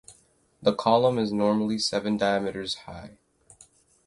[0.63, 3.17] The column is normally seven diameters high.